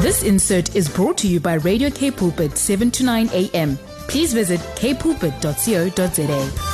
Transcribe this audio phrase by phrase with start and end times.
[0.00, 3.76] This insert is brought to you by Radio Cape Pulpit 7 to 9 a.m.
[4.08, 6.68] Please visit capepulpit.co.za.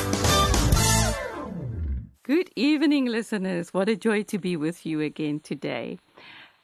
[2.22, 3.74] Good evening, listeners.
[3.74, 5.98] What a joy to be with you again today.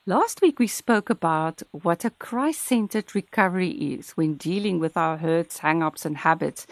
[0.07, 5.19] Last week we spoke about what a Christ centered recovery is when dealing with our
[5.19, 6.67] hurts, hang ups, and habits.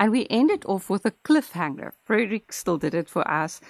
[0.00, 1.92] And we ended off with a cliffhanger.
[2.04, 3.60] Frederick still did it for us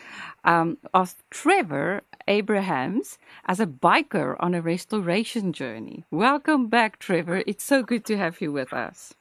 [0.44, 6.04] um, of Trevor Abrahams as a biker on a restoration journey.
[6.10, 7.42] Welcome back, Trevor.
[7.46, 9.14] It's so good to have you with us.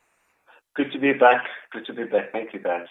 [0.76, 1.44] Good to be back.
[1.72, 2.32] Good to be back.
[2.32, 2.88] Thank you, guys.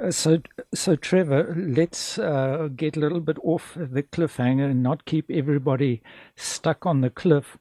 [0.00, 0.38] Uh, so,
[0.74, 6.02] so Trevor, let's uh, get a little bit off the cliffhanger and not keep everybody
[6.36, 7.56] stuck on the cliff.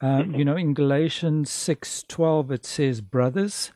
[0.00, 3.72] Um, you know, in Galatians six twelve, it says, "Brothers,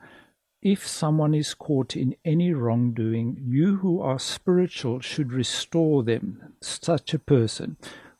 [0.62, 7.14] if someone is caught in any wrongdoing, you who are spiritual should restore them, such
[7.14, 7.76] a person,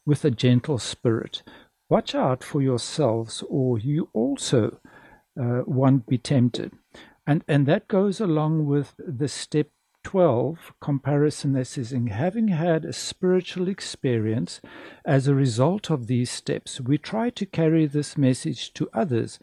[0.07, 1.43] with a gentle spirit.
[1.89, 4.79] Watch out for yourselves, or you also
[5.41, 6.73] uh, won't be tempted.
[7.27, 9.69] And, and that goes along with the step
[10.05, 14.61] 12 comparison that says, in having had a spiritual experience
[15.05, 19.39] as a result of these steps, we try to carry this message to others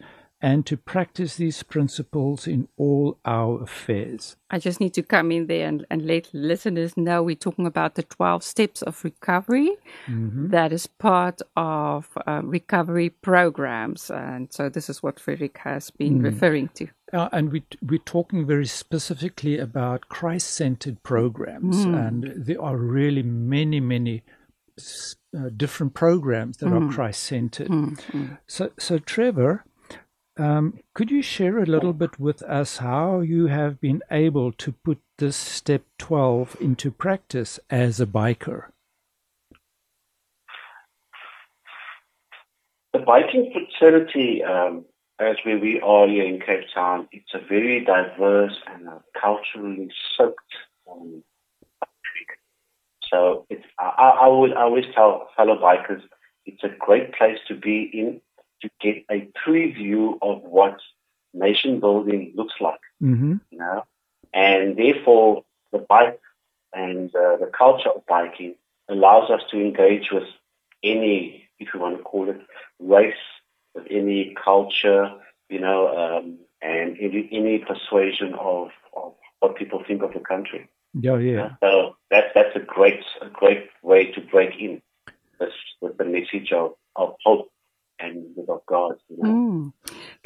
[0.46, 4.36] and to practice these principles in all our affairs.
[4.48, 7.96] I just need to come in there and, and let listeners know we're talking about
[7.96, 9.76] the 12 steps of recovery.
[10.06, 10.50] Mm-hmm.
[10.50, 14.08] That is part of uh, recovery programs.
[14.08, 16.24] And so this is what Frederick has been mm.
[16.26, 16.86] referring to.
[17.12, 21.84] Uh, and we, we're talking very specifically about Christ centered programs.
[21.84, 22.06] Mm.
[22.06, 24.22] And there are really many, many
[25.36, 26.88] uh, different programs that mm.
[26.88, 27.66] are Christ centered.
[27.66, 28.38] Mm.
[28.46, 29.64] So, so, Trevor,
[30.36, 34.98] could you share a little bit with us how you have been able to put
[35.18, 38.66] this step 12 into practice as a biker?
[42.92, 44.84] The biking fraternity, um,
[45.18, 48.88] as where we are here in Cape Town, it's a very diverse and
[49.20, 50.40] culturally soaked
[50.90, 51.22] um,
[53.10, 56.02] so it's, I, I, would I always tell fellow bikers
[56.44, 58.20] it's a great place to be in
[58.62, 58.95] to get
[59.56, 60.78] a preview of what
[61.34, 62.80] nation building looks like.
[63.02, 63.34] Mm-hmm.
[63.50, 63.84] You know,
[64.32, 66.20] and therefore the bike
[66.72, 68.54] and uh, the culture of biking
[68.88, 70.28] allows us to engage with
[70.82, 72.40] any, if you want to call it,
[72.78, 73.14] race,
[73.74, 75.10] with any culture,
[75.48, 80.68] you know, um, and any, any persuasion of, of what people think of the country.
[80.98, 81.50] Yeah, yeah.
[81.62, 84.80] So that's that's a great way to break in
[85.38, 87.50] this, with the message of, of hope
[87.98, 88.96] and of God.
[89.08, 89.28] You know?
[89.28, 89.72] mm.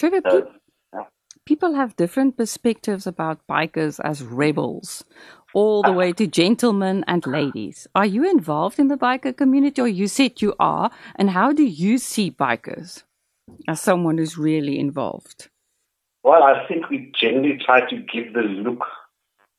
[0.01, 0.49] Trevor, so, pe-
[0.95, 1.05] yeah.
[1.45, 5.05] people have different perspectives about bikers as rebels,
[5.53, 7.87] all the way to gentlemen and ladies.
[7.95, 10.91] Are you involved in the biker community, or you said you are?
[11.17, 13.03] And how do you see bikers
[13.69, 15.51] as someone who's really involved?
[16.23, 18.87] Well, I think we generally try to give the look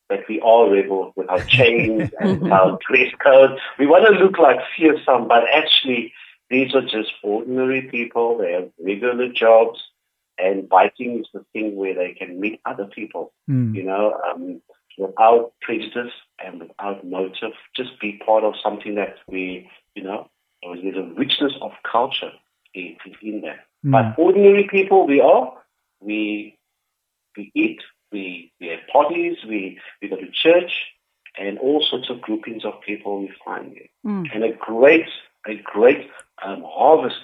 [0.10, 3.60] that we are rebels with our chains and our dress code.
[3.78, 6.14] We want to look like fearsome, but actually
[6.50, 8.40] these are just ordinary people.
[8.40, 9.80] They have regular jobs,
[10.42, 13.76] and biking is the thing where they can meet other people, mm.
[13.76, 14.62] you know, um,
[14.98, 16.12] without prejudice
[16.44, 17.52] and without motive.
[17.76, 20.30] Just be part of something that we, you know,
[20.64, 22.32] there's a richness of culture
[22.74, 23.60] in, in there.
[23.86, 23.92] Mm.
[23.92, 25.54] But ordinary people, we are.
[26.00, 26.58] We
[27.38, 27.82] we eat,
[28.12, 30.72] we we have parties, we we go to church,
[31.38, 34.12] and all sorts of groupings of people we find there.
[34.12, 34.34] Mm.
[34.34, 35.08] And a great
[35.48, 36.10] a great
[36.44, 37.22] um, harvest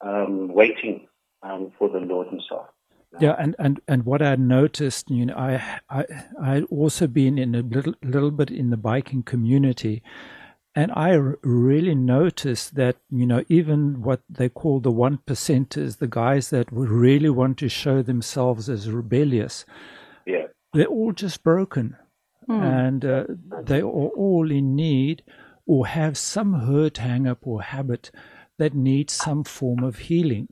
[0.00, 1.08] um, waiting
[1.42, 2.66] um, for the Lord Himself.
[3.20, 6.04] Yeah, and, and, and what I noticed, you know, I I
[6.40, 10.02] I also been in a little little bit in the biking community,
[10.74, 11.10] and I
[11.42, 16.72] really noticed that you know even what they call the one percenters, the guys that
[16.72, 19.66] would really want to show themselves as rebellious,
[20.24, 21.96] yeah, they're all just broken,
[22.48, 22.62] mm.
[22.62, 23.24] and uh,
[23.62, 23.84] they are
[24.16, 25.22] all in need
[25.66, 28.10] or have some hurt, hang up, or habit
[28.58, 30.48] that needs some form of healing.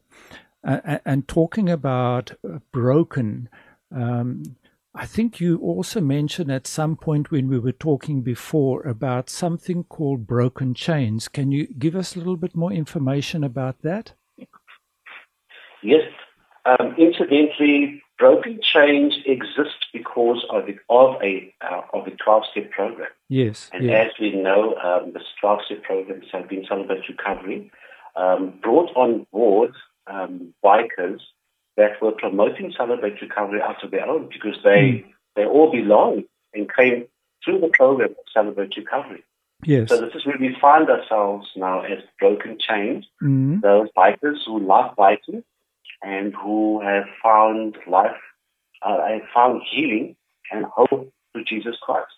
[0.63, 3.49] Uh, and talking about uh, broken,
[3.95, 4.57] um,
[4.95, 9.85] I think you also mentioned at some point when we were talking before about something
[9.85, 11.29] called broken chains.
[11.29, 14.13] Can you give us a little bit more information about that?
[15.83, 16.11] Yes.
[16.67, 22.71] Um, incidentally, broken chains exist because of, the of a uh, of a 12 step
[22.71, 23.09] program.
[23.29, 23.71] Yes.
[23.73, 24.09] And yes.
[24.09, 27.71] as we know, um, the 12 step programs have been Celebrate Recovery,
[28.17, 29.73] um, brought on board
[30.11, 31.21] um, bikers
[31.77, 35.05] that were promoting Celebrate Recovery out of their own because they, mm.
[35.37, 37.07] they all belong and came
[37.45, 39.23] through the program of Celebrate Recovery.
[39.65, 39.89] Yes.
[39.89, 43.61] So this is where we find ourselves now as broken chains, Mm.
[43.61, 45.45] those bikers who love biking
[46.03, 48.21] and who have found life,
[48.83, 50.17] uh, have found healing
[50.51, 52.13] and hope through Jesus Christ.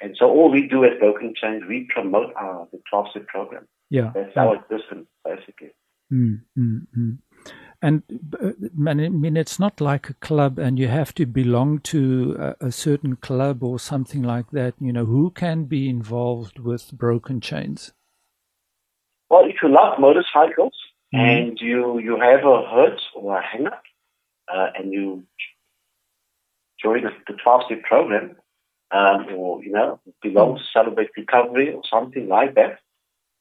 [0.00, 3.66] And so all we do as Broken Chains, we promote our the 12 step program.
[3.90, 4.12] Yeah.
[4.14, 5.70] That's our existence, basically.
[6.12, 7.18] Mm, mm, mm.
[7.84, 8.02] And
[8.42, 8.52] uh,
[8.88, 12.72] I mean, it's not like a club, and you have to belong to a, a
[12.72, 14.72] certain club or something like that.
[14.80, 17.92] You know, who can be involved with Broken Chains?
[19.28, 20.74] Well, if you love motorcycles
[21.12, 21.20] Mhm.
[21.20, 23.82] and you, you have a hurt or a hang up,
[24.48, 25.26] uh, and you
[26.82, 28.36] join the, the 12 step program,
[28.92, 32.78] um, or, you know, belong to Celebrate Recovery or something like that,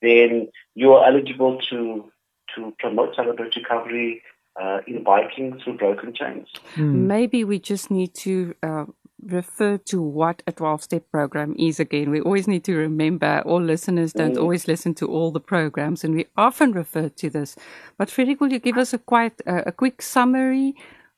[0.02, 2.12] then you are eligible to,
[2.56, 4.22] to promote Celebrate Recovery
[4.62, 6.48] uh, in biking through Broken Chains.
[6.76, 6.94] Mm.
[7.08, 8.86] Maybe we just need to uh,
[9.22, 12.12] refer to what a 12 step program is again.
[12.12, 14.42] We always need to remember all listeners don't Mm.
[14.42, 17.56] always listen to all the programs, and we often refer to this.
[17.98, 20.76] But Frederick, will you give us a quite uh, a quick summary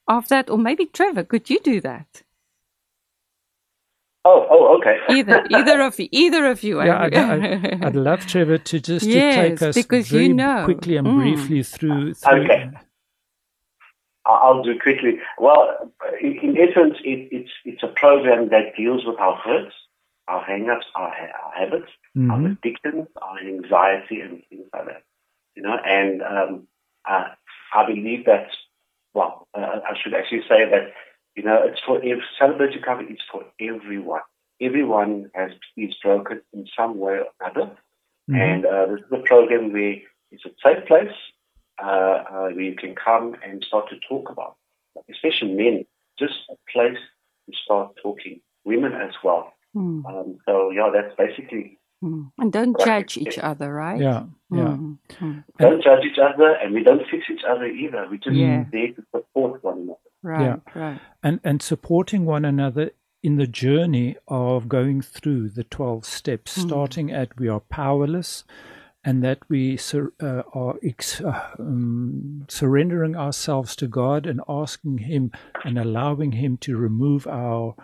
[0.07, 2.21] of that, or maybe Trevor, could you do that?
[4.27, 4.97] Oh, oh, okay.
[5.09, 6.81] Either, either of you, either of you.
[6.81, 10.63] Yeah, I'd, I'd, I'd love Trevor to just to take us because you know.
[10.65, 11.17] quickly and Mm.
[11.21, 12.13] briefly through.
[12.15, 12.69] through Okay.
[14.25, 15.19] I'll do it quickly.
[15.39, 15.91] Well,
[16.21, 19.75] in, in essence, it, it's it's a program that deals with our hurts,
[20.27, 21.91] our hang-ups, our, our habits,
[22.31, 22.57] our Mhm.
[22.57, 25.03] addictions, our anxiety, and things like that.
[25.55, 26.67] You know, and um,
[27.07, 27.25] uh,
[27.73, 28.47] I believe that.
[29.13, 30.93] Well, uh, I should actually say that
[31.35, 34.21] you know it's for if celebrate recovery is for everyone.
[34.61, 37.71] Everyone has is broken in some way or another,
[38.29, 38.35] Mhm.
[38.41, 39.97] and uh, this is a program where
[40.31, 41.15] it's a safe place
[41.81, 44.55] uh, uh, where you can come and start to talk about,
[45.09, 45.85] especially men,
[46.17, 46.97] just a place
[47.49, 48.41] to start talking.
[48.65, 49.53] Women as well.
[49.75, 52.31] Mm, Um, so yeah, that's basically mm.
[52.39, 52.85] And don't Right.
[53.07, 53.99] judge each other, right?
[53.99, 54.77] Yeah, yeah.
[54.77, 55.43] Mm, mm.
[55.59, 58.07] don't judge each other, and we don't fix each other either.
[58.09, 58.65] We just Yeah.
[58.71, 59.99] there to support one another.
[60.23, 60.99] Right, right.
[61.21, 62.91] and and supporting one another
[63.21, 66.67] in the journey of going through the 12 steps Mm.
[66.67, 68.43] starting at we are powerless
[69.05, 74.97] and that we sur- uh, are ex- uh, um, surrendering ourselves to God and asking
[74.97, 75.31] him
[75.63, 77.75] and allowing him to remove our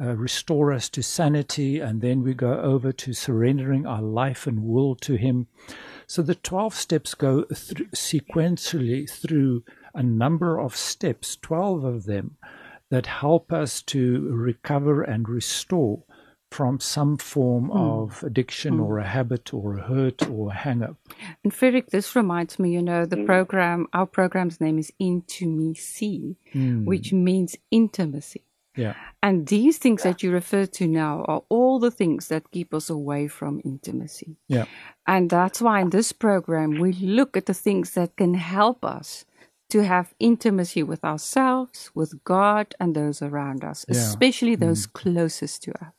[0.00, 4.62] uh, restore us to sanity and then we go over to surrendering our life and
[4.62, 5.48] will to him.
[6.06, 9.64] So the 12 steps go through, sequentially through
[9.94, 12.36] a number of steps, 12 of them,
[12.90, 16.04] that help us to recover and restore
[16.50, 17.76] from some form hmm.
[17.76, 18.80] of addiction hmm.
[18.80, 20.96] or a habit or a hurt or a hang up.
[21.44, 23.26] And Frederick, this reminds me, you know, the hmm.
[23.26, 28.44] program, our program's name is Into Me See, which means intimacy.
[28.78, 28.94] Yeah.
[29.24, 32.88] And these things that you refer to now are all the things that keep us
[32.88, 34.36] away from intimacy.
[34.46, 34.66] Yeah.
[35.04, 39.24] And that's why in this program, we look at the things that can help us
[39.70, 43.96] to have intimacy with ourselves, with God, and those around us, Yeah.
[43.96, 45.92] especially those closest to us.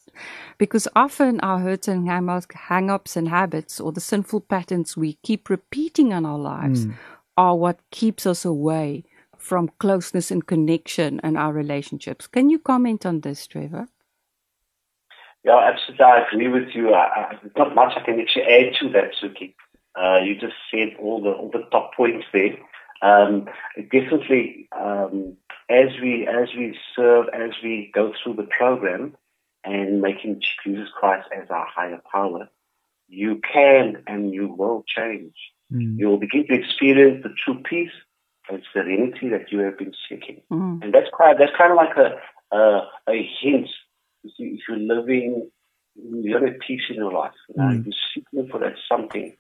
[0.58, 5.50] Because often our hurts and hang ups and habits or the sinful patterns we keep
[5.50, 6.88] repeating in our lives
[7.38, 9.04] are what keeps us away
[9.38, 12.28] from closeness and connection in our relationships.
[12.28, 13.88] Can you comment on this, Trevor?
[15.44, 16.06] Yeah, absolutely.
[16.06, 16.94] I agree with you.
[16.94, 19.56] I, I, there's not much I can actually add to that, Suki.
[19.96, 22.58] Uh, you just said all the all the top points there.
[23.02, 23.48] Um,
[23.92, 25.38] definitely, um,
[25.70, 29.16] as we as we serve, as we go through the program,
[29.64, 32.50] and making Jesus Christ as our higher power,
[33.08, 35.34] you can and you will change.
[35.74, 35.98] Mm.
[35.98, 37.92] You will begin to experience the true peace
[38.50, 40.42] and serenity that you have been seeking.
[40.52, 40.84] Mm.
[40.84, 43.70] And that's quite that's kind of like a a, a hint.
[44.24, 45.50] If, you, if you're living,
[45.96, 47.34] you have a peace in your life.
[47.50, 47.86] You know, Mm.
[47.86, 49.36] you're seeking for that something,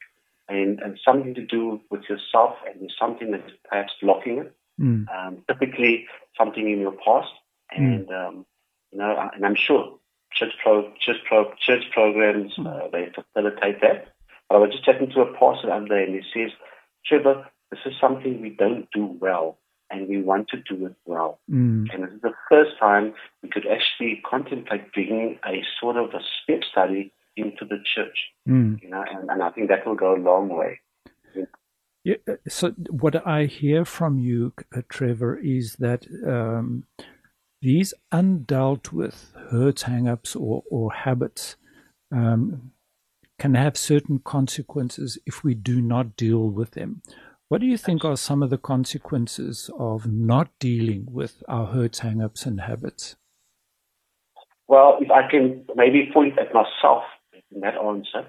[0.47, 4.55] and and something to do with yourself, and there's something that's perhaps blocking it.
[4.79, 5.05] Mm.
[5.13, 6.07] Um, typically,
[6.37, 7.31] something in your past,
[7.71, 8.45] and um,
[8.91, 9.99] you know, and I'm sure
[10.33, 14.13] church pro church pro church programs uh, they facilitate that.
[14.47, 16.51] But I was just chatting to a pastor the other day, and he says,
[17.05, 19.59] Trevor, this is something we don't do well,
[19.91, 21.39] and we want to do it well.
[21.49, 21.93] Mm.
[21.93, 26.21] And this is the first time we could actually contemplate bringing a sort of a
[26.43, 28.17] step study into the church,
[28.47, 28.81] Mm.
[28.81, 30.79] you know, and, and I think that will go a long way.
[32.03, 36.85] Yeah, uh, so what I hear from you, uh, Trevor, is that um,
[37.61, 41.55] these undealt with hurts, hang-ups, or, or habits
[42.11, 42.71] um,
[43.37, 47.01] can have certain consequences if we do not deal with them.
[47.49, 51.99] What do you think are some of the consequences of not dealing with our hurts,
[51.99, 53.15] hang-ups, and habits?
[54.67, 57.03] Well, if I can maybe point at myself
[57.51, 58.27] in that answer,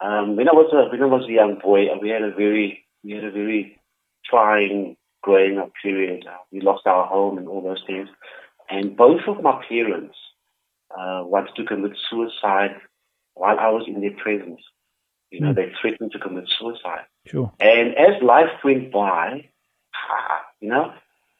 [0.00, 2.84] um, when I was a when I was a young boy, we had a very
[3.02, 3.80] we had a very
[4.24, 6.26] trying growing up period.
[6.52, 8.08] We lost our home and all those things,
[8.68, 10.16] and both of my parents
[10.90, 12.76] uh, wanted to commit suicide
[13.34, 14.60] while I was in their presence.
[15.30, 15.56] You know, mm.
[15.56, 17.04] they threatened to commit suicide.
[17.26, 17.52] Sure.
[17.60, 19.48] And as life went by,
[20.60, 20.92] you know,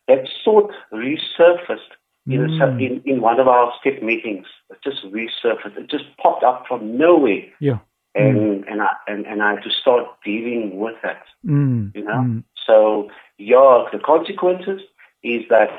[0.07, 1.95] that thought resurfaced
[2.27, 2.63] in, mm.
[2.63, 4.47] a, in, in one of our step meetings.
[4.71, 5.79] It just resurfaced.
[5.79, 7.45] It just popped up from nowhere.
[7.61, 7.79] Yeah.
[8.15, 8.71] And, mm.
[8.71, 11.25] and, I, and, and I had to start dealing with that.
[11.47, 11.95] Mm.
[11.95, 12.13] You know?
[12.13, 12.45] Mm.
[12.67, 13.09] So,
[13.39, 14.83] yeah, the consequences
[15.23, 15.71] is that,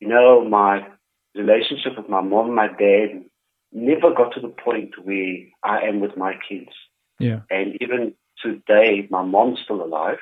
[0.00, 0.86] you know, my
[1.34, 3.24] relationship with my mom, and my dad,
[3.72, 6.70] never got to the point where I am with my kids.
[7.18, 7.40] Yeah.
[7.50, 10.18] And even today, my mom's still alive.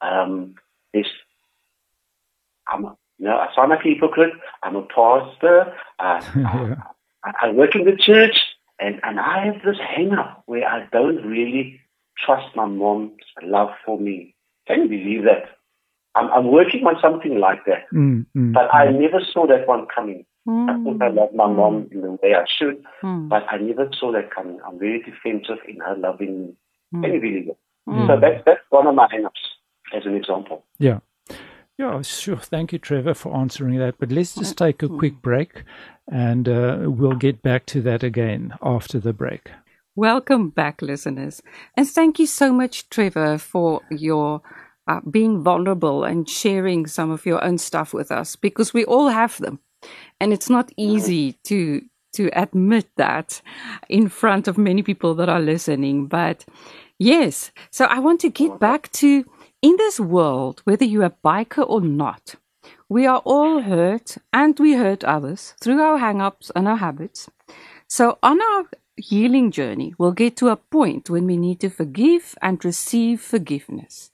[0.00, 0.54] Um,
[0.92, 1.06] this,
[2.66, 4.32] I'm, a, you know, I sound like a hypocrite.
[4.62, 5.74] I'm a pastor.
[5.98, 6.74] Uh, yeah.
[7.24, 8.36] I, I, work in the church,
[8.78, 11.80] and, and I have this hang up where I don't really
[12.24, 13.12] trust my mom's
[13.42, 14.34] love for me.
[14.66, 15.59] Can you believe that?
[16.14, 17.84] I'm, I'm working on something like that.
[17.94, 19.00] Mm, mm, but I mm.
[19.00, 20.24] never saw that one coming.
[20.48, 20.68] Mm.
[20.68, 23.28] I thought I loved my mom in the way I should, mm.
[23.28, 24.58] but I never saw that coming.
[24.66, 26.54] I'm very defensive in her loving me.
[26.94, 27.02] Mm.
[27.02, 27.58] Can you believe it?
[28.06, 29.40] So that's, that's one of my hang-ups
[29.92, 30.64] as an example.
[30.78, 31.00] Yeah.
[31.76, 32.36] Yeah, sure.
[32.36, 33.98] Thank you, Trevor, for answering that.
[33.98, 35.64] But let's just take a quick break
[36.06, 39.50] and uh, we'll get back to that again after the break.
[39.96, 41.42] Welcome back, listeners.
[41.76, 44.42] And thank you so much, Trevor, for your
[44.90, 49.08] uh, being vulnerable and sharing some of your own stuff with us because we all
[49.08, 49.60] have them.
[50.20, 51.82] And it's not easy to
[52.12, 53.40] to admit that
[53.88, 56.06] in front of many people that are listening.
[56.08, 56.44] But
[56.98, 59.24] yes, so I want to get back to
[59.62, 62.34] in this world, whether you're a biker or not,
[62.88, 67.30] we are all hurt and we hurt others through our hang ups and our habits.
[67.86, 68.64] So, on our
[68.96, 74.10] healing journey, we'll get to a point when we need to forgive and receive forgiveness.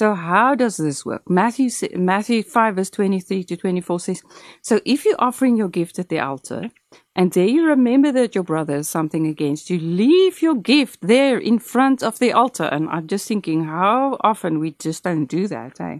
[0.00, 1.28] So, how does this work?
[1.28, 4.22] Matthew, Matthew 5, verse 23 to 24 says,
[4.62, 6.70] So, if you're offering your gift at the altar,
[7.16, 11.38] and there you remember that your brother has something against you, leave your gift there
[11.38, 12.64] in front of the altar.
[12.64, 15.98] And I'm just thinking how often we just don't do that, eh?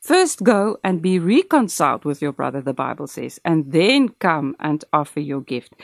[0.00, 4.84] First go and be reconciled with your brother, the Bible says, and then come and
[4.92, 5.74] offer your gift.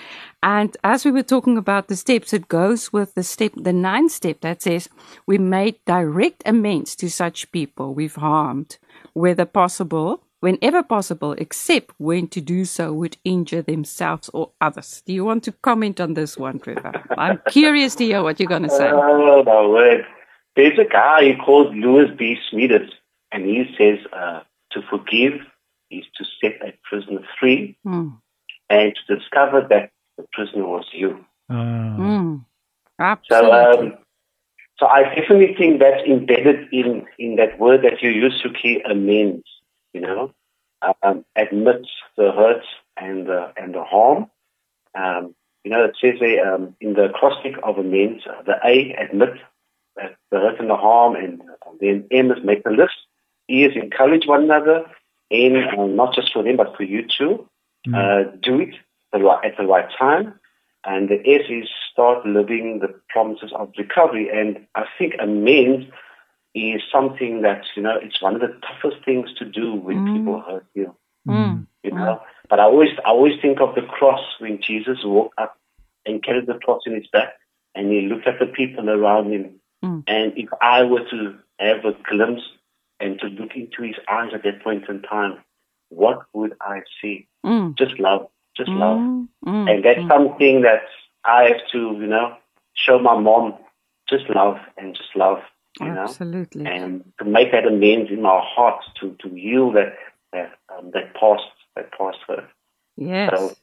[0.42, 4.12] And as we were talking about the steps, it goes with the step, the ninth
[4.12, 4.88] step that says
[5.26, 8.78] we made direct amends to such people we've harmed,
[9.12, 15.00] whether possible whenever possible, except when to do so would injure themselves or others.
[15.06, 16.92] Do you want to comment on this one, Trevor?
[17.16, 18.90] I'm curious to hear what you're going to say.
[18.90, 20.04] Oh, my word.
[20.56, 22.37] There's a guy called Lewis B.
[22.50, 22.90] Smedes,
[23.30, 24.40] and he says uh,
[24.72, 25.34] to forgive
[25.92, 28.18] is to set a prisoner free mm.
[28.68, 31.25] and to discover that the prisoner was you.
[31.49, 31.54] Uh.
[31.54, 32.44] Mm.
[33.28, 33.94] So, um,
[34.78, 39.44] so I definitely think that's embedded in, in that word that you use, Suki, amends
[39.92, 40.32] you know,
[41.02, 42.64] um, admits the hurt
[42.96, 44.26] and the, and the harm.
[44.94, 45.34] Um,
[45.64, 49.34] you know, it says there um, in the acrostic of amends, the A, admit
[49.96, 51.42] that the hurt and the harm, and
[51.80, 52.94] then M is make the list.
[53.49, 54.84] E is encourage one another,
[55.30, 57.49] N, uh, not just for them, but for you too.
[57.87, 57.94] Mm.
[57.94, 58.75] Uh, do it
[59.12, 60.34] at the right time.
[60.84, 64.28] And the S is start living the promises of recovery.
[64.32, 65.87] And I think amends
[66.54, 70.16] is something that, you know, it's one of the toughest things to do when mm.
[70.16, 70.94] people hurt you.
[71.26, 71.66] Mm.
[71.82, 72.21] You know?
[72.49, 75.59] But I always I always think of the cross when Jesus walked up
[76.04, 77.35] and carried the cross in his back
[77.75, 79.54] and he looked at the people around him.
[79.82, 80.04] Mm.
[80.06, 82.42] And if I were to have a glimpse
[83.00, 85.38] and to look into his eyes at that point in time,
[85.88, 87.26] what would I see?
[87.44, 87.76] Mm.
[87.76, 88.28] Just love.
[88.56, 88.99] Just love.
[88.99, 89.28] Mm.
[89.47, 90.82] And that's something that
[91.25, 92.37] I have to, you know,
[92.75, 93.54] show my mom
[94.09, 95.38] just love and just love
[95.81, 96.64] you Absolutely.
[96.64, 99.97] know, and to make that amends in our hearts to to heal that
[100.33, 101.45] that um, that past
[101.76, 102.49] that past hurt.
[102.97, 103.31] Yes.
[103.35, 103.55] So,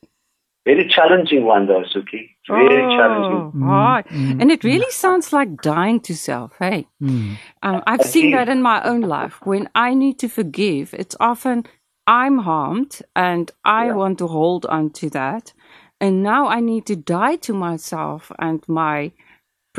[0.65, 2.35] very challenging one though, Suki.
[2.47, 3.61] Very oh, challenging.
[3.61, 4.05] Hard.
[4.07, 6.87] Mm, and it really sounds like dying to self, hey?
[7.01, 7.37] Mm.
[7.63, 9.39] Um, I've seen that in my own life.
[9.45, 11.65] When I need to forgive, it's often
[12.05, 13.93] I'm harmed and I yeah.
[13.93, 15.53] want to hold on to that.
[16.01, 19.11] And now I need to die to myself and my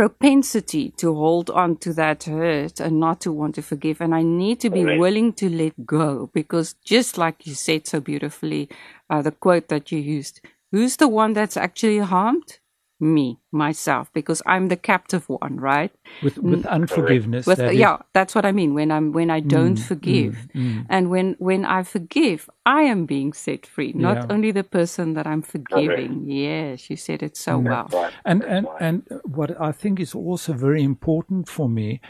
[0.00, 4.00] propensity to hold on to that hurt and not to want to forgive.
[4.00, 4.98] And I need to be right.
[4.98, 8.70] willing to let go because, just like you said so beautifully,
[9.10, 10.40] uh, the quote that you used,
[10.72, 12.60] who's the one that's actually harmed?
[13.00, 15.92] Me myself because I'm the captive one, right?
[16.22, 17.46] With with unforgiveness.
[17.46, 20.48] With, that yeah, is- that's what I mean when I'm when I don't Mm, forgive,
[20.54, 20.86] mm, mm.
[20.88, 24.26] and when when I forgive, I am being set free, not Yeah.
[24.30, 26.24] only the person that I'm forgiving.
[26.26, 27.88] Yes, you said it so well.
[27.92, 28.12] Right.
[28.24, 32.00] And and and what I think is also very important for me,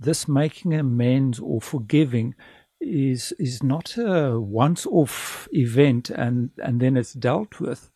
[0.00, 2.34] this making amends or forgiving
[2.80, 7.90] is is not a once off event and and then it's dealt with.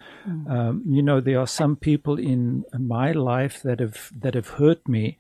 [0.49, 4.87] Um, you know, there are some people in my life that have that have hurt
[4.89, 5.17] me.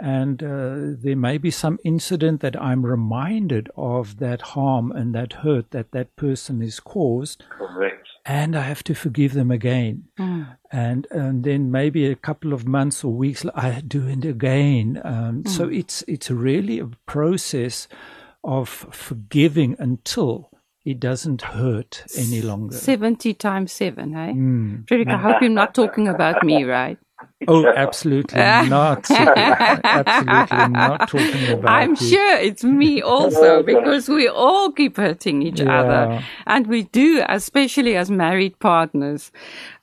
[0.00, 5.32] And uh, there may be some incident that I'm reminded of that harm and that
[5.34, 8.08] hurt that that person has caused, Correct.
[8.26, 10.08] and I have to forgive them again.
[10.72, 15.00] And and then maybe a couple of months or weeks, I do it again.
[15.04, 17.86] Um, So it's it's really a process
[18.44, 20.50] of forgiving until
[20.84, 22.76] it doesn't hurt any longer.
[22.76, 24.32] 70 times 7, hey?
[24.36, 24.86] Mm.
[24.86, 26.98] Frederick, I hope you're not talking about me, right?
[27.48, 29.10] Oh, absolutely not.
[29.10, 31.70] absolutely not talking about.
[31.70, 31.96] I'm you.
[31.96, 35.80] sure it's me also because we all keep hurting each Yeah.
[35.80, 36.24] other.
[36.46, 39.30] And we do, especially as married partners.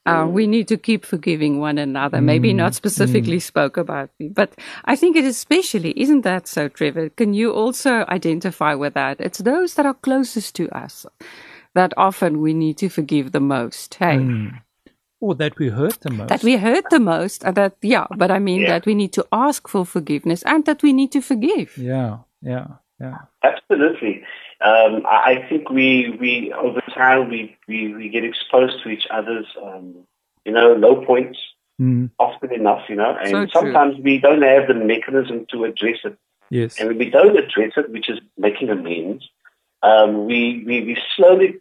[0.06, 2.18] Uh, we need to keep forgiving one another.
[2.18, 4.54] Mm, Maybe not specifically spoke about me, but
[4.86, 7.10] I think it especially, isn't that so, Trevor?
[7.10, 9.22] Can you also identify with that?
[9.22, 11.06] It's those that are closest to us
[11.76, 13.94] that often we need to forgive the most.
[13.96, 14.26] Hey,
[15.20, 16.30] Or that we hurt the most.
[16.30, 18.70] that we hurt the most, and that, yeah, but I mean Yeah.
[18.74, 21.78] that we need to ask for forgiveness and that we need to forgive.
[21.78, 22.68] yeah, yeah,
[23.00, 23.18] yeah.
[23.44, 24.24] Absolutely.
[24.64, 29.08] Um, I I think we, we over time we, we, we get exposed to each
[29.10, 29.96] other's um,
[30.46, 31.40] you know low points
[31.82, 33.52] Mm, often enough, you know, and So true.
[33.54, 36.16] sometimes we don't have the mechanism to address it.
[36.52, 36.78] yes.
[36.78, 39.28] And when we don't address it, which is making amends,
[39.82, 41.56] um, we, we, we slowly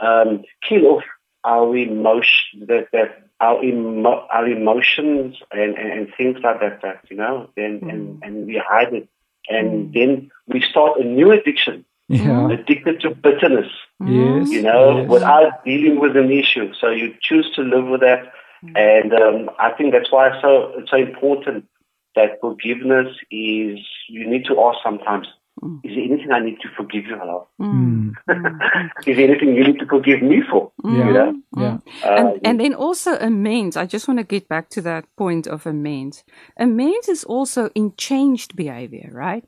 [0.00, 1.02] um, kill off
[1.44, 7.04] our emotion, that, that our, emo- our emotions and, and, and things like that, that
[7.10, 9.08] you know, and, and, and we hide it.
[9.50, 12.26] And then we start a new addiction, Yeah.
[12.26, 12.50] Mm-hmm.
[12.50, 13.70] addicted to bitterness,
[14.04, 14.50] Yes.
[14.50, 15.08] you know, yes.
[15.08, 16.72] without dealing with an issue.
[16.80, 18.32] So you choose to live with that.
[18.64, 18.76] Mm-hmm.
[18.76, 21.68] And um, I think that's why it's so, it's so important
[22.16, 25.28] that forgiveness is, you need to ask sometimes,
[25.62, 25.78] mm.
[25.84, 27.46] is there anything I need to forgive you for?
[27.60, 28.16] Mm.
[28.26, 28.32] Hmm.
[28.32, 30.72] mm, is there anything you need to forgive me for?
[30.82, 30.98] Mm.
[30.98, 31.06] yeah.
[31.06, 31.30] You know?
[31.56, 31.78] Yeah.
[32.04, 33.76] Uh, and, Um, and then also amends.
[33.76, 36.24] I just want to get back to that point of amends.
[36.56, 39.44] Amends is also in changed behavior, right?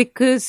[0.00, 0.44] Because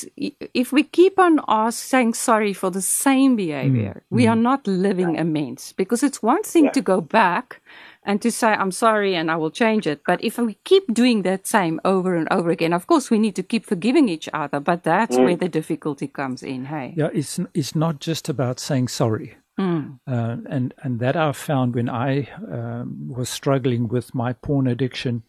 [0.64, 5.18] if we keep on ask, saying sorry for the same behavior, we are not living
[5.18, 5.74] amends.
[5.82, 7.60] Because it's one thing to go back
[8.02, 10.00] and to say, I'm sorry and I will change it.
[10.06, 13.36] But if we keep doing that same over and over again, of course, we need
[13.36, 14.58] to keep forgiving each other.
[14.58, 16.94] But that's where the difficulty comes in, hey?
[16.96, 19.98] Yeah, it's it's not just about saying sorry, Mm.
[20.06, 22.10] uh, and and that I found when I
[22.58, 22.86] um,
[23.18, 25.22] was struggling with my porn addiction,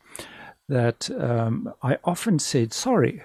[0.70, 1.56] that um,
[1.90, 3.22] I often said sorry,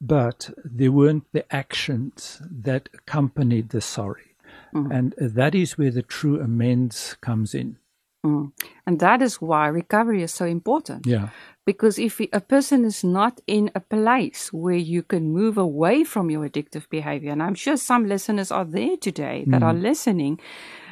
[0.00, 4.36] but there weren't the actions that accompanied the sorry,
[4.72, 7.78] and that is where the true amends comes in.
[8.26, 8.52] Mm.
[8.86, 11.06] And that is why recovery is so important.
[11.06, 11.28] Yeah,
[11.64, 16.30] Because if a person is not in a place where you can move away from
[16.30, 20.40] your addictive behavior, and I'm sure some listeners are there today that are listening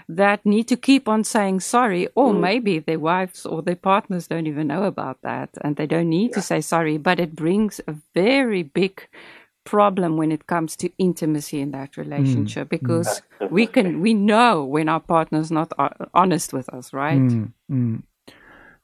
[0.08, 4.46] that need to keep on saying sorry, or maybe their wives or their partners don't
[4.46, 7.94] even know about that and they don't need to say sorry, but it brings a
[8.14, 9.06] very big
[9.64, 14.88] problem when it comes to intimacy in that relationship because we can we know when
[14.90, 15.72] our partner's not
[16.12, 17.20] honest with us right?
[17.20, 18.02] Mm, mm.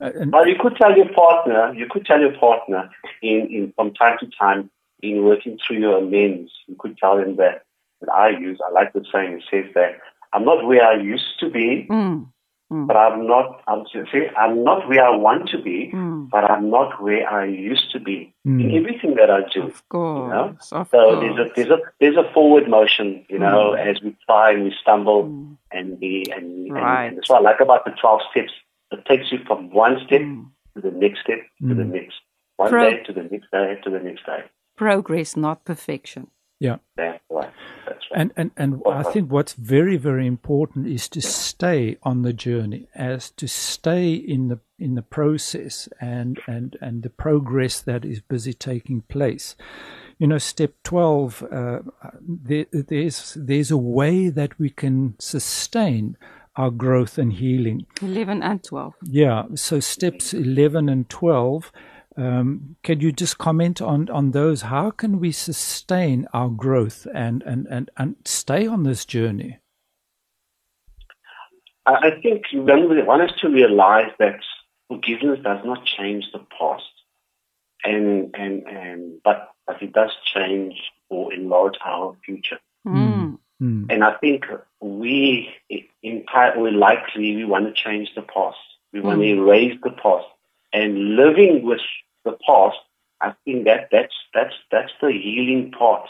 [0.01, 2.91] Uh, and Well, you could tell your partner, you could tell your partner
[3.23, 4.71] in, in from time to time
[5.03, 7.65] in working through your amends, you could tell them that,
[8.01, 9.99] that I use, I like the saying, it says that
[10.33, 12.29] I'm not where I used to be, Mm,
[12.71, 16.71] but I'm not, I'm, say, I'm not where I want to be, mm, but I'm
[16.71, 18.77] not where I used to be in Mm.
[18.79, 19.63] everything that I do.
[19.65, 23.73] of course of So course there's a there's a there's a forward motion, you know,
[23.73, 25.57] as we try and we stumble Mm.
[25.73, 27.07] and we and, and, Right.
[27.07, 28.53] and that's what I like about the twelve steps.
[28.93, 30.47] It takes you from one step Mm.
[30.75, 31.93] to the next step to the Mm.
[31.99, 32.19] next.
[32.57, 34.43] One Pro- day to the next day to the next day.
[34.77, 36.29] progress not perfection
[36.61, 36.77] yeah.
[36.97, 37.53] That's right.
[37.87, 38.21] That's right.
[38.21, 42.87] And, and and I think what's very very important is to stay on the journey,
[42.95, 48.21] as to stay in the in the process and and and the progress that is
[48.21, 49.57] busy taking place.
[50.19, 51.43] You know, step twelve.
[51.51, 51.81] Uh,
[52.23, 56.17] there, there's there's a way that we can sustain
[56.57, 57.87] our growth and healing.
[58.03, 59.45] 11 and 12 Yeah.
[59.55, 61.73] So steps eleven and twelve.
[62.21, 64.63] Um, can you just comment on, on those?
[64.63, 69.59] How can we sustain our growth and, and, and, and stay on this journey?
[71.87, 74.41] I I think one one has to realize that
[74.89, 76.85] forgiveness does not change the past,
[77.85, 80.75] and and and but but it does change
[81.09, 82.59] or enlarge our future.
[82.87, 83.39] Mm.
[83.63, 83.87] Mm.
[83.91, 84.45] And I think
[84.81, 85.51] we,
[86.03, 88.59] in part, we likely we want to change the past.
[88.93, 90.27] We want to erase the past,
[90.73, 91.81] and living with
[92.25, 92.77] the past.
[93.21, 96.09] I think that that's that's that's the healing part.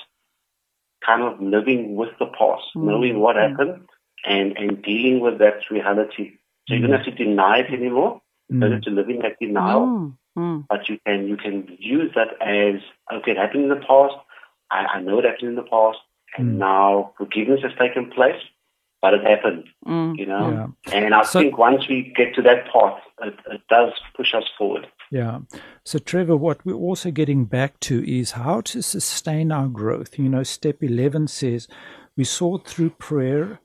[1.04, 2.82] Kind of living with the past, Mm.
[2.84, 3.88] knowing what happened,
[4.24, 6.32] and and dealing with that reality.
[6.68, 8.20] So you don't have to deny it anymore.
[8.48, 10.16] You don't have to live in that denial Mm.
[10.38, 10.66] Mm.
[10.68, 12.80] but you can you can use that as
[13.12, 14.14] okay, it happened in the past.
[14.70, 15.98] I, I know it happened in the past,
[16.36, 16.58] and Mm.
[16.58, 18.40] now forgiveness has taken place,
[19.02, 20.16] but it happened, Mm.
[20.18, 20.46] you know.
[20.86, 20.94] Yeah.
[20.96, 24.44] And I So- think once we get to that path, it, it does push us
[24.58, 24.86] forward.
[25.10, 25.40] Yeah.
[25.84, 30.18] So, Trevor, what we're also getting back to is how to sustain our growth.
[30.18, 31.66] You know, step 11 says
[32.16, 33.60] we sought through prayer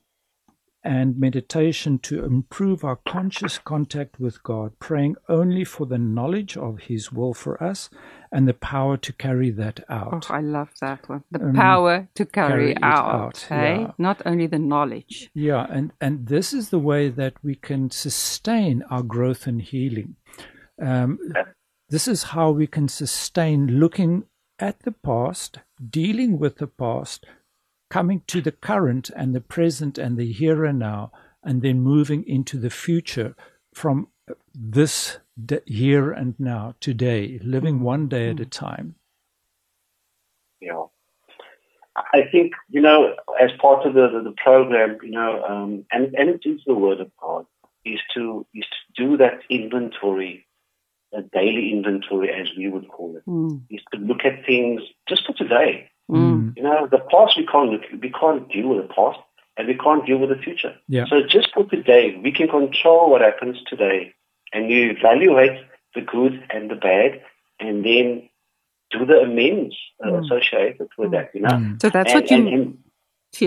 [0.82, 6.78] and meditation to improve our conscious contact with God, praying only for the knowledge of
[6.82, 7.90] His will for us
[8.30, 10.30] and the power to carry that Oh, out.
[10.30, 11.24] I love that one.
[11.32, 13.90] The Um, power to carry, carry out, out, yeah.
[13.98, 15.28] Not only the knowledge.
[15.34, 20.14] Yeah, and, and this is the way that we can sustain our growth and healing.
[20.80, 21.18] Um,
[21.88, 24.24] this is how we can sustain looking
[24.58, 25.60] at the past,
[25.90, 27.26] dealing with the past,
[27.90, 31.12] coming to the current and the present and the here and now,
[31.42, 33.36] and then moving into the future
[33.72, 34.08] from
[34.54, 38.96] this d- here and now, today, living one day at a time.
[40.60, 40.90] You know,
[41.96, 46.14] I think you know as part of the the, the program, you know, um, and
[46.14, 47.46] and it is the word of God
[47.84, 50.45] is to is to do that inventory,
[51.18, 53.62] a daily inventory as we would call it, Mm.
[53.70, 55.88] is to look at things just for today.
[56.10, 56.56] Mm.
[56.56, 59.18] You know, the past we can't look, we can't deal with the past,
[59.56, 60.74] and we can't deal with the future.
[60.88, 61.06] Yeah.
[61.10, 64.12] So just for today, we can control what happens today,
[64.52, 65.58] and you evaluate
[65.94, 67.10] the good and the bad,
[67.58, 68.28] and then
[68.90, 69.74] do the amends
[70.04, 70.24] uh, Mm.
[70.24, 71.28] associated with that.
[71.34, 71.80] You know, Mm.
[71.82, 72.78] So that's and, what you and, and See,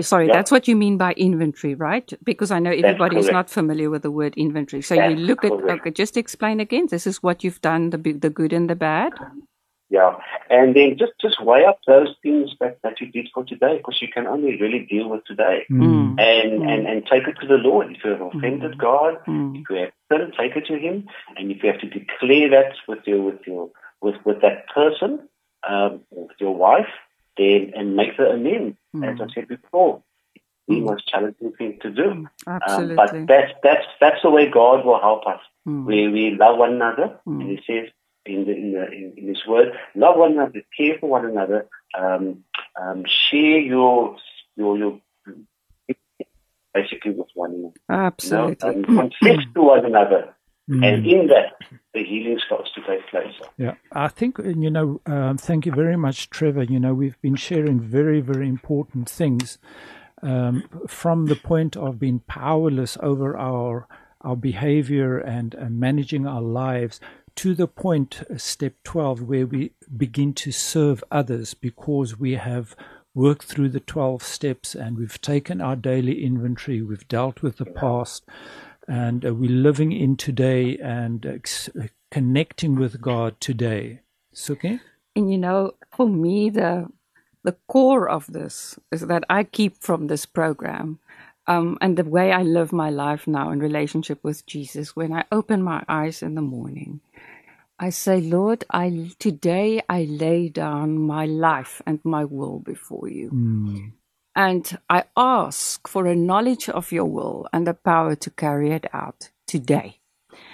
[0.02, 0.32] Sorry, Yeah.
[0.34, 2.12] that's what you mean by inventory, right?
[2.24, 4.82] Because I know everybody is not familiar with the word inventory.
[4.82, 5.80] So That's you look at, correct.
[5.80, 6.86] okay, just explain again.
[6.90, 9.12] This is what you've done, the the good and the bad.
[9.98, 10.14] yeah,
[10.48, 13.98] and then just just weigh up those things that, that you did for today, because
[14.00, 15.58] you can only really deal with today.
[15.70, 16.14] Mm.
[16.28, 16.68] And, Mm.
[16.72, 17.86] and and take it to the Lord.
[17.94, 19.60] If you have offended God, Mm.
[19.60, 20.96] if you have sinned, take it to Him.
[21.36, 23.64] And if you have to declare that with your with your
[24.04, 25.10] with with that person,
[25.68, 26.92] um, with your wife,
[27.40, 28.76] then and make the amends.
[29.08, 30.02] As I said before,
[30.68, 32.08] the most challenging thing to do.
[32.10, 32.96] Um, Absolutely.
[32.96, 35.40] but that's that's that's the way God will help us.
[35.66, 35.84] Mm.
[35.86, 37.40] We we love one another, Mm.
[37.40, 37.86] and He says
[38.26, 41.60] in the, in, the, in in His Word, love one another, care for one another,
[41.98, 42.44] um,
[42.80, 44.16] um, share your
[44.56, 44.92] your your
[46.74, 47.74] basically with one another.
[47.88, 48.68] You know, Absolutely.
[48.74, 50.34] and confess to one another,
[50.70, 50.86] Mm.
[50.86, 51.56] and in that
[51.94, 53.34] the healing starts to take place.
[53.56, 56.62] Yeah, I think, you know, um, thank you very much, Trevor.
[56.62, 59.58] You know, we've been sharing very, very important things
[60.22, 63.88] um, from the point of being powerless over our
[64.22, 67.00] our behavior and uh, managing our lives
[67.36, 72.76] to the point, uh, step 12, where we begin to serve others because we have
[73.14, 77.64] worked through the 12 steps and we've taken our daily inventory, we've dealt with the
[77.64, 78.24] past,
[78.90, 84.00] and uh, we're living in today and ex- uh, connecting with God today.
[84.34, 84.80] Suki?
[85.14, 86.88] And you know, for me, the
[87.44, 90.98] the core of this is that I keep from this program,
[91.46, 94.96] um, and the way I live my life now in relationship with Jesus.
[94.96, 97.00] When I open my eyes in the morning,
[97.78, 103.30] I say, Lord, I today I lay down my life and my will before you.
[103.30, 103.92] Mm.
[104.36, 108.86] And I ask for a knowledge of your will and the power to carry it
[108.92, 109.99] out today.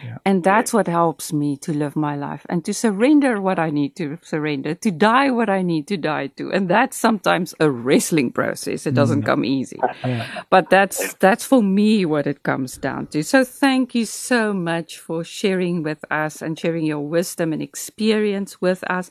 [0.05, 0.19] Yeah.
[0.25, 3.97] And that's what helps me to live my life and to surrender what I need
[3.97, 6.53] to surrender, to die what I need to die to.
[6.53, 8.87] And that's sometimes a wrestling process.
[8.87, 9.81] It doesn't come easy.
[10.05, 10.27] Yeah.
[10.51, 13.23] But that's that's for me what it comes down to.
[13.23, 18.61] So thank you so much for sharing with us and sharing your wisdom and experience
[18.61, 19.11] with us.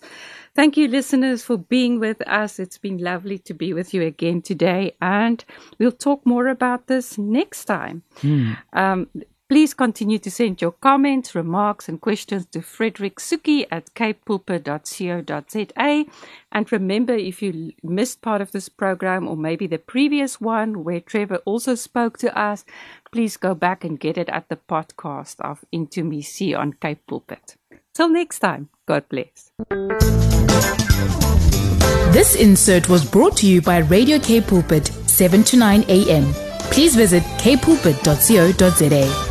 [0.55, 2.59] Thank you, listeners, for being with us.
[2.59, 5.43] It's been lovely to be with you again today, and
[5.79, 8.03] we'll talk more about this next time.
[8.71, 9.09] Um,
[9.47, 16.05] please continue to send your comments, remarks, and questions to Frederick Suki at capepulpit.co.za.
[16.51, 20.99] And remember, if you missed part of this program or maybe the previous one where
[20.99, 22.65] Trevor also spoke to us,
[23.11, 27.55] please go back and get it at the podcast of Intimacy on Cape Pulpit.
[27.93, 29.51] Till next time, God bless.
[32.11, 36.33] This insert was brought to you by Radio Cape Pulpit, 7 to 9 a.m.
[36.71, 39.24] Please visit capepulpit.co.za.